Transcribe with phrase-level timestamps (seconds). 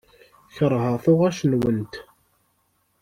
[0.55, 1.93] Keṛheɣ tuɣac-nwent.